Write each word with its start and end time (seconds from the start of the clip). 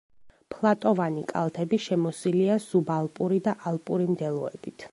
ფლატოვანი 0.53 1.25
კალთები 1.31 1.79
შემოსილია 1.83 2.55
სუბალპური 2.65 3.39
და 3.49 3.55
ალპური 3.73 4.09
მდელოებით. 4.15 4.87